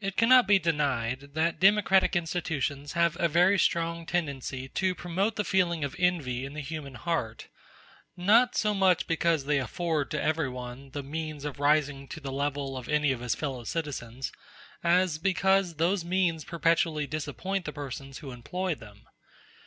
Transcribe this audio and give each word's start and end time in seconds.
It 0.00 0.16
cannot 0.16 0.46
be 0.48 0.58
denied 0.58 1.34
that 1.34 1.60
democratic 1.60 2.16
institutions 2.16 2.92
have 2.94 3.14
a 3.20 3.28
very 3.28 3.58
strong 3.58 4.06
tendency 4.06 4.70
to 4.70 4.94
promote 4.94 5.36
the 5.36 5.44
feeling 5.44 5.84
of 5.84 5.94
envy 5.98 6.46
in 6.46 6.54
the 6.54 6.62
human 6.62 6.94
heart; 6.94 7.48
not 8.16 8.56
so 8.56 8.72
much 8.72 9.06
because 9.06 9.44
they 9.44 9.58
afford 9.58 10.10
to 10.12 10.22
every 10.22 10.48
one 10.48 10.92
the 10.92 11.02
means 11.02 11.44
of 11.44 11.60
rising 11.60 12.08
to 12.08 12.20
the 12.20 12.32
level 12.32 12.74
of 12.78 12.88
any 12.88 13.12
of 13.12 13.20
his 13.20 13.34
fellow 13.34 13.64
citizens, 13.64 14.32
as 14.82 15.18
because 15.18 15.74
those 15.74 16.06
means 16.06 16.42
perpetually 16.42 17.06
disappoint 17.06 17.66
the 17.66 17.72
persons 17.74 18.20
who 18.20 18.32
employ 18.32 18.74
them. 18.74 19.02